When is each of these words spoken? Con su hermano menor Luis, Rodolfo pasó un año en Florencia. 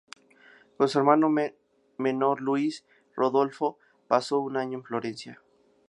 Con 0.77 0.89
su 0.89 0.97
hermano 0.97 1.29
menor 1.99 2.41
Luis, 2.41 2.83
Rodolfo 3.15 3.77
pasó 4.07 4.39
un 4.39 4.57
año 4.57 4.79
en 4.79 4.83
Florencia. 4.83 5.43